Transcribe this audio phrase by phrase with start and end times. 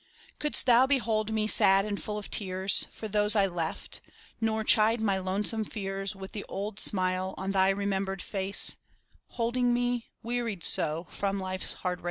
[0.39, 4.01] Couldst thou behold me sad and full of tears For those I left,
[4.41, 8.77] nor chide my lonesome fears With the old smile on thy remembered face,
[9.27, 11.99] Holding me, wearied so from life's hard race?